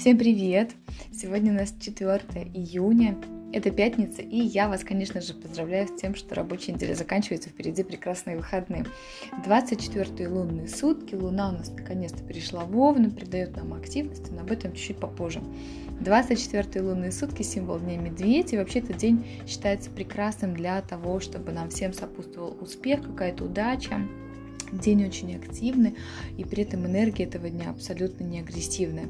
[0.00, 0.70] Всем привет!
[1.12, 2.22] Сегодня у нас 4
[2.54, 3.18] июня,
[3.52, 7.82] это пятница, и я вас, конечно же, поздравляю с тем, что рабочая неделя заканчивается, впереди
[7.82, 8.86] прекрасные выходные.
[9.44, 14.50] 24 лунные сутки, луна у нас наконец-то перешла в Овну, придает нам активности, но об
[14.50, 15.42] этом чуть-чуть попозже.
[16.00, 21.52] 24 лунные сутки, символ Дня Медведя, и вообще этот день считается прекрасным для того, чтобы
[21.52, 24.00] нам всем сопутствовал успех, какая-то удача,
[24.72, 25.96] День очень активный,
[26.36, 29.08] и при этом энергия этого дня абсолютно не агрессивная.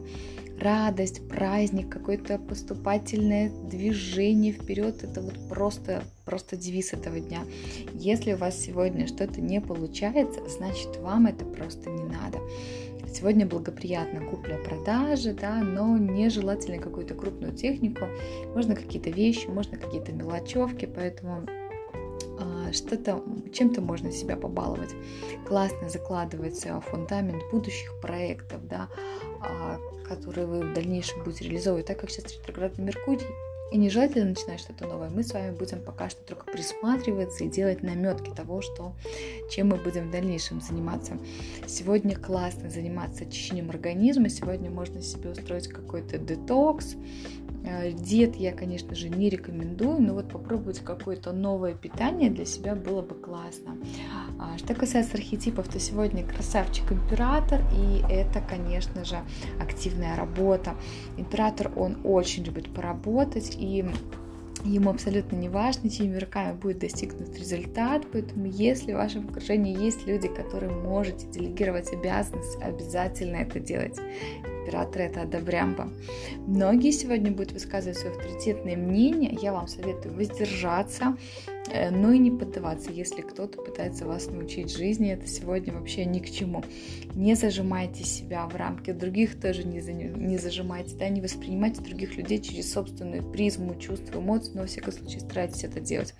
[0.58, 7.40] Радость, праздник, какое-то поступательное движение вперед, это вот просто, просто девиз этого дня.
[7.94, 12.38] Если у вас сегодня что-то не получается, значит вам это просто не надо.
[13.12, 18.06] Сегодня благоприятно купля-продажа, да, но нежелательно какую-то крупную технику.
[18.54, 21.46] Можно какие-то вещи, можно какие-то мелочевки, поэтому
[22.72, 23.22] что-то,
[23.52, 24.94] чем-то можно себя побаловать.
[25.46, 28.88] Классно закладывается фундамент будущих проектов, да,
[29.40, 33.26] а, которые вы в дальнейшем будете реализовывать, так как сейчас ретроградный Меркурий,
[33.70, 35.10] и не желательно начинать что-то новое.
[35.10, 38.94] Мы с вами будем пока что только присматриваться и делать наметки того, что,
[39.50, 41.18] чем мы будем в дальнейшем заниматься.
[41.66, 44.28] Сегодня классно заниматься очищением организма.
[44.28, 46.96] Сегодня можно себе устроить какой-то детокс,
[47.62, 52.74] Э, диет я, конечно же, не рекомендую, но вот попробовать какое-то новое питание для себя
[52.74, 53.76] было бы классно.
[54.38, 59.18] А, что касается архетипов, то сегодня красавчик-император, и это, конечно же,
[59.60, 60.74] активная работа.
[61.18, 63.84] Император, он очень любит поработать, и
[64.64, 70.06] Ему абсолютно не важно, чьими руками будет достигнут результат, поэтому если в вашем окружении есть
[70.06, 73.98] люди, которым можете делегировать обязанность, обязательно это делать
[74.44, 75.88] императора это Адабрямба.
[76.46, 79.36] Многие сегодня будут высказывать свое авторитетное мнение.
[79.40, 81.16] Я вам советую воздержаться,
[81.72, 85.12] э, но и не поддаваться, если кто-то пытается вас научить жизни.
[85.12, 86.62] Это сегодня вообще ни к чему.
[87.14, 92.16] Не зажимайте себя в рамки других, тоже не, за, не зажимайте, да, не воспринимайте других
[92.16, 96.14] людей через собственную призму чувств, эмоций, но во всяком случае старайтесь это делать.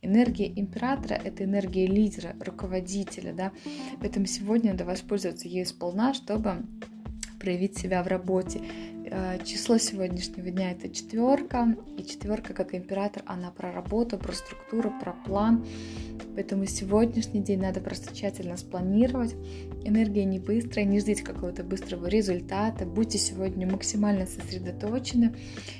[0.00, 3.52] Энергия императора– это энергия лидера, руководителя, да,
[4.00, 6.64] поэтому сегодня надо воспользоваться ею сполна, чтобы
[7.42, 8.60] проявить себя в работе.
[9.14, 14.90] Э, число сегодняшнего дня это четверка, и четверка как император, она про работу, про структуру,
[15.02, 15.66] про план.
[16.34, 19.34] Поэтому сегодняшний день надо просто тщательно спланировать.
[19.84, 22.86] Энергия не быстрая, не ждите какого-то быстрого результата.
[22.86, 25.34] Будьте сегодня максимально сосредоточены.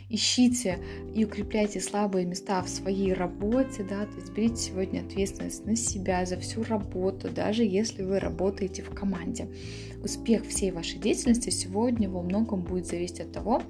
[0.08, 0.78] Ищите
[1.14, 6.26] и укрепляйте слабые места в своей работе, да, то есть берите сегодня ответственность на себя
[6.26, 9.48] за всю работу, даже если вы работаете в команде.
[10.02, 13.62] Успех всей вашей деятельности сегодня во многом будет зависеть от того,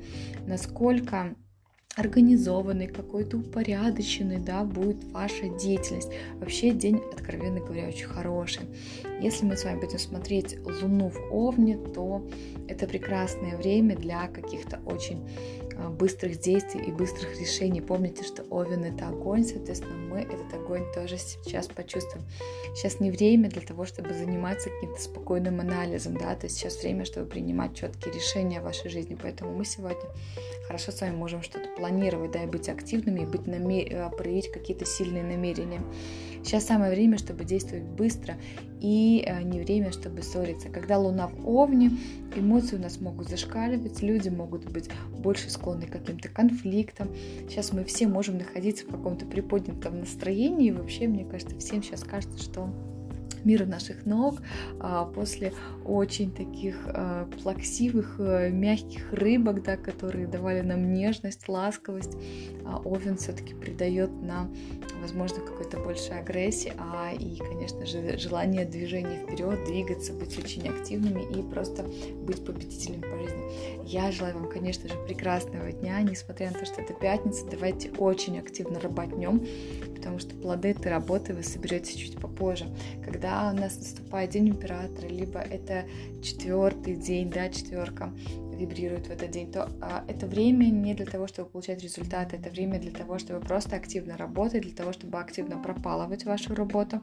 [0.46, 1.36] насколько
[1.96, 6.10] организованный, какой-то упорядоченный, да, будет ваша деятельность.
[6.38, 8.62] Вообще день, откровенно говоря, очень хороший.
[9.20, 12.26] Если мы с вами будем смотреть Луну в Овне, то
[12.68, 15.20] это прекрасное время для каких-то очень
[15.90, 17.80] быстрых действий и быстрых решений.
[17.80, 22.24] Помните, что Овен это огонь, соответственно, мы этот огонь тоже сейчас почувствуем.
[22.74, 27.04] Сейчас не время для того, чтобы заниматься каким-то спокойным анализом, да, то есть сейчас время,
[27.04, 30.02] чтобы принимать четкие решения в вашей жизни, поэтому мы сегодня
[30.66, 33.86] хорошо с вами можем что-то планировать, да, и быть активными, и быть намер...
[33.90, 35.82] Э, проявить какие-то сильные намерения.
[36.44, 38.36] Сейчас самое время, чтобы действовать быстро,
[38.80, 40.68] и э, не время, чтобы ссориться.
[40.68, 41.92] Когда Луна в Овне,
[42.34, 47.08] эмоции у нас могут зашкаливать, люди могут быть больше склонны к каким-то конфликтам.
[47.48, 52.02] Сейчас мы все можем находиться в каком-то приподнятом настроении, и вообще, мне кажется, всем сейчас
[52.02, 52.68] кажется, что
[53.44, 54.40] мир наших ног
[54.80, 55.52] а, после
[55.84, 62.16] очень таких а, плаксивых, а, мягких рыбок, да, которые давали нам нежность, ласковость,
[62.64, 64.54] а овен все-таки придает нам,
[65.00, 71.22] возможно, какой-то большей агрессии, а и, конечно же, желание движения вперед, двигаться, быть очень активными
[71.38, 71.84] и просто
[72.26, 73.21] быть победителем по.
[73.92, 78.38] Я желаю вам, конечно же, прекрасного дня, несмотря на то, что это пятница, давайте очень
[78.38, 79.46] активно работнем,
[79.94, 82.64] потому что плоды этой работы вы соберете чуть попозже.
[83.04, 85.84] Когда у нас наступает День Императора, либо это
[86.22, 88.10] четвертый день, да, четверка,
[88.56, 92.50] вибрирует в этот день, то а, это время не для того, чтобы получать результаты, это
[92.50, 97.00] время для того, чтобы просто активно работать, для того, чтобы активно пропалывать вашу работу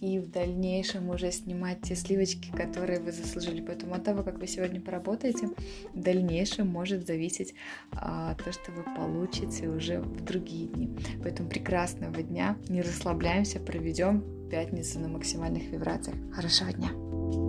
[0.00, 3.62] и в дальнейшем уже снимать те сливочки, которые вы заслужили.
[3.62, 5.48] Поэтому от того, как вы сегодня поработаете,
[5.94, 7.54] в дальнейшем может зависеть
[7.92, 10.90] а, то, что вы получите уже в другие дни.
[11.22, 16.16] Поэтому прекрасного дня, не расслабляемся, проведем пятницу на максимальных вибрациях.
[16.32, 17.43] Хорошего дня!